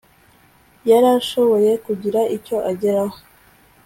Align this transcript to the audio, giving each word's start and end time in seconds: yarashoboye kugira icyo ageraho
yarashoboye 0.89 1.71
kugira 1.85 2.19
icyo 2.35 2.57
ageraho 2.71 3.17